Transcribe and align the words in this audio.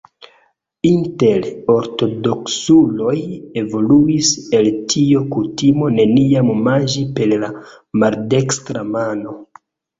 Inter 0.91 1.43
ortodoksuloj 1.73 3.15
evoluis 3.63 4.33
el 4.61 4.71
tio 4.95 5.23
kutimo 5.37 5.93
neniam 6.01 6.53
manĝi 6.71 7.07
per 7.21 7.33
la 7.47 7.55
maldekstra 8.03 8.87
mano. 8.99 9.41